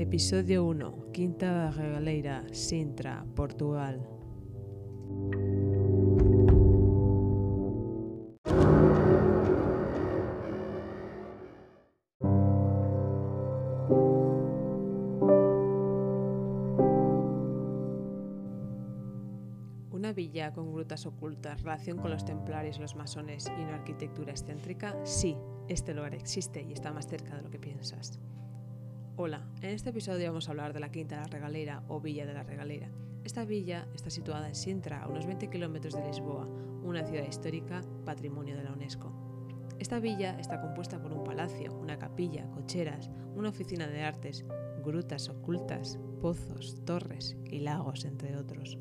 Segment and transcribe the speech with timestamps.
[0.00, 1.12] Episodio 1.
[1.12, 4.00] Quinta Regaleira, Sintra, Portugal.
[19.90, 24.96] Una villa con grutas ocultas, relación con los templarios los masones y una arquitectura excéntrica,
[25.04, 25.36] sí,
[25.68, 28.18] este lugar existe y está más cerca de lo que piensas.
[29.16, 32.24] Hola, en este episodio vamos a hablar de la Quinta de la Regalera o Villa
[32.24, 32.88] de la Regalera.
[33.22, 36.46] Esta villa está situada en Sintra, a unos 20 kilómetros de Lisboa,
[36.82, 39.12] una ciudad histórica patrimonio de la UNESCO.
[39.78, 44.44] Esta villa está compuesta por un palacio, una capilla, cocheras, una oficina de artes,
[44.82, 48.78] grutas ocultas, pozos, torres y lagos, entre otros.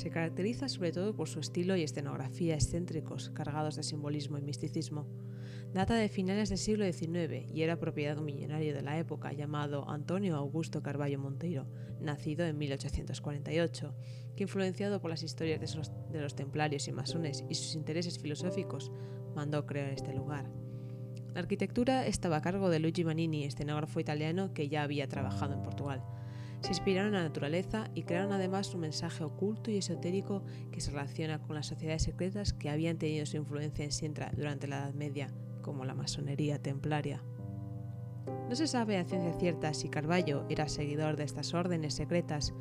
[0.00, 5.06] Se caracteriza sobre todo por su estilo y escenografía excéntricos, cargados de simbolismo y misticismo.
[5.74, 9.34] Data de finales del siglo XIX y era propiedad de un millonario de la época
[9.34, 11.66] llamado Antonio Augusto Carballo Monteiro,
[12.00, 13.94] nacido en 1848,
[14.36, 18.18] que influenciado por las historias de los, de los templarios y masones y sus intereses
[18.18, 18.90] filosóficos,
[19.34, 20.50] mandó crear este lugar.
[21.34, 25.62] La arquitectura estaba a cargo de Luigi Manini, escenógrafo italiano que ya había trabajado en
[25.62, 26.02] Portugal.
[26.60, 30.90] Se inspiraron en la naturaleza y crearon además un mensaje oculto y esotérico que se
[30.90, 34.94] relaciona con las sociedades secretas que habían tenido su influencia en Sintra durante la Edad
[34.94, 37.22] Media, como la masonería templaria.
[38.48, 42.52] No se sabe a ciencia cierta si Carballo era seguidor de estas órdenes secretas,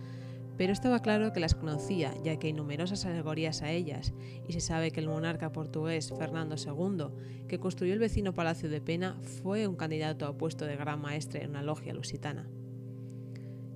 [0.55, 4.13] pero estaba claro que las conocía, ya que hay numerosas alegorías a ellas,
[4.47, 8.81] y se sabe que el monarca portugués Fernando II, que construyó el vecino Palacio de
[8.81, 12.49] Pena, fue un candidato a puesto de gran maestre en una logia lusitana.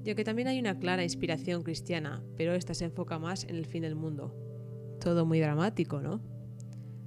[0.04, 3.66] Y aunque también hay una clara inspiración cristiana, pero esta se enfoca más en el
[3.66, 4.36] fin del mundo.
[5.00, 6.22] Todo muy dramático, ¿no?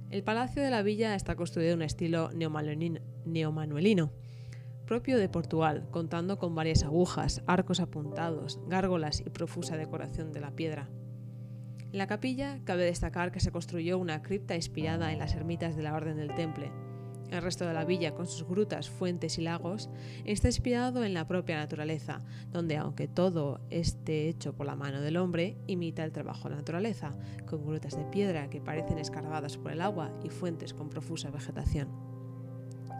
[0.09, 4.11] El palacio de la villa está construido en un estilo neomanuelino,
[4.85, 10.51] propio de Portugal, contando con varias agujas, arcos apuntados, gárgolas y profusa decoración de la
[10.51, 10.89] piedra.
[11.91, 15.83] En la capilla cabe destacar que se construyó una cripta inspirada en las ermitas de
[15.83, 16.71] la Orden del Temple.
[17.29, 19.89] El resto de la villa, con sus grutas, fuentes y lagos,
[20.23, 22.21] está inspirado en la propia naturaleza,
[22.51, 26.61] donde aunque todo esté hecho por la mano del hombre, imita el trabajo de la
[26.61, 27.15] naturaleza,
[27.45, 31.89] con grutas de piedra que parecen escarbadas por el agua y fuentes con profusa vegetación.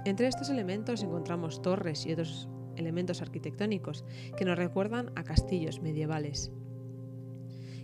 [0.06, 4.06] Entre estos elementos encontramos torres y otros elementos arquitectónicos
[4.38, 6.52] que nos recuerdan a castillos medievales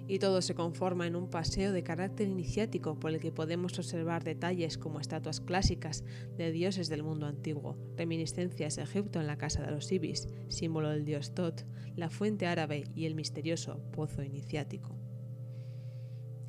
[0.07, 4.23] y todo se conforma en un paseo de carácter iniciático por el que podemos observar
[4.23, 6.03] detalles como estatuas clásicas
[6.37, 10.89] de dioses del mundo antiguo, reminiscencias de Egipto en la casa de los Ibis, símbolo
[10.89, 11.65] del dios Tot,
[11.95, 14.95] la fuente árabe y el misterioso pozo iniciático.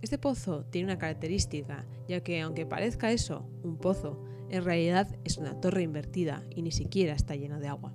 [0.03, 5.39] Este pozo tiene una característica, ya que aunque parezca eso, un pozo, en realidad es
[5.39, 7.95] una torre invertida y ni siquiera está llena de agua.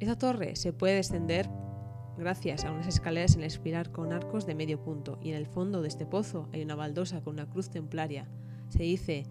[0.00, 1.48] Esta torre se puede descender
[2.18, 5.82] gracias a unas escaleras en espiral con arcos de medio punto, y en el fondo
[5.82, 8.28] de este pozo hay una baldosa con una cruz templaria.
[8.68, 9.24] Se dice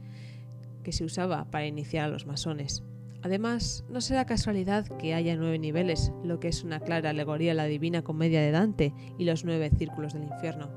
[0.84, 2.84] que se usaba para iniciar a los masones.
[3.24, 7.56] Además, no será casualidad que haya nueve niveles, lo que es una clara alegoría a
[7.56, 10.70] la divina comedia de Dante y los nueve círculos del infierno,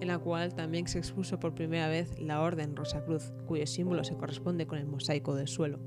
[0.00, 4.16] en la cual también se expuso por primera vez la Orden Rosacruz, cuyo símbolo se
[4.16, 5.78] corresponde con el mosaico del suelo.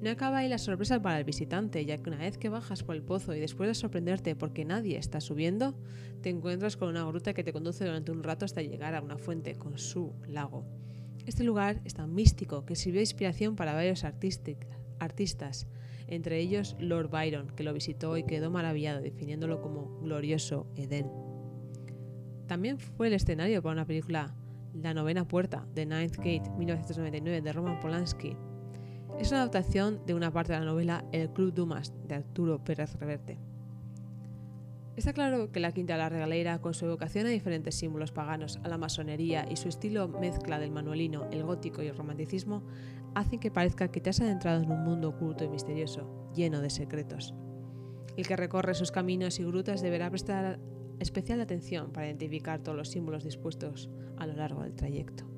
[0.00, 2.94] No acaba ahí la sorpresa para el visitante, ya que una vez que bajas por
[2.94, 5.74] el pozo y después de sorprenderte porque nadie está subiendo,
[6.22, 9.18] te encuentras con una gruta que te conduce durante un rato hasta llegar a una
[9.18, 10.64] fuente con su lago.
[11.26, 15.66] Este lugar es tan místico que sirvió de inspiración para varios artistas,
[16.06, 21.10] entre ellos Lord Byron, que lo visitó y quedó maravillado, definiéndolo como glorioso Edén.
[22.46, 24.34] También fue el escenario para una película,
[24.72, 28.36] La novena puerta, de Ninth Gate, 1999, de Roman Polanski,
[29.18, 32.94] es una adaptación de una parte de la novela El Club Dumas de Arturo Pérez
[32.94, 33.38] Reverte.
[34.96, 38.58] Está claro que la Quinta de la Regalera, con su evocación a diferentes símbolos paganos,
[38.62, 42.62] a la masonería y su estilo mezcla del manuelino, el gótico y el romanticismo,
[43.14, 46.70] hacen que parezca que te has adentrado en un mundo oculto y misterioso, lleno de
[46.70, 47.34] secretos.
[48.16, 50.60] El que recorre sus caminos y grutas deberá prestar
[51.00, 55.37] especial atención para identificar todos los símbolos dispuestos a lo largo del trayecto.